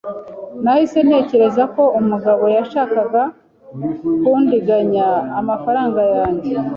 [0.63, 3.21] Nahise ntekereza ko umugabo yashakaga
[4.21, 5.07] kundiganya
[5.39, 6.51] amafaranga yanjye.